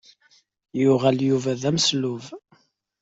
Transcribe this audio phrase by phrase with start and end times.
[0.81, 2.23] Yuɣal Yuba d ameslub.